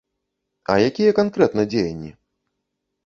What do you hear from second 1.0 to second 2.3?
канкрэтна дзеянні?